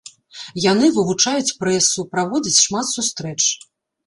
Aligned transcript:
Яны 0.71 0.87
вывучаюць 0.95 1.55
прэсу, 1.59 2.07
праводзяць 2.15 2.61
шмат 2.65 2.91
сустрэч. 2.95 3.37